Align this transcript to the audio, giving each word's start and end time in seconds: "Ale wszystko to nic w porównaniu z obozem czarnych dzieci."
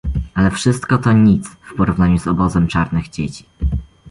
"Ale 0.35 0.51
wszystko 0.51 0.97
to 0.97 1.11
nic 1.13 1.47
w 1.49 1.73
porównaniu 1.75 2.19
z 2.19 2.27
obozem 2.27 2.67
czarnych 2.67 3.09
dzieci." 3.09 3.45